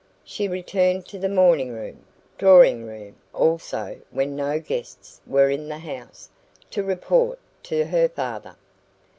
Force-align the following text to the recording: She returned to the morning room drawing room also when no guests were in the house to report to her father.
She 0.23 0.47
returned 0.47 1.05
to 1.09 1.19
the 1.19 1.29
morning 1.29 1.69
room 1.73 2.05
drawing 2.39 2.87
room 2.87 3.17
also 3.35 4.01
when 4.09 4.35
no 4.35 4.59
guests 4.59 5.21
were 5.27 5.51
in 5.51 5.67
the 5.67 5.77
house 5.77 6.27
to 6.71 6.81
report 6.81 7.37
to 7.65 7.85
her 7.85 8.09
father. 8.09 8.55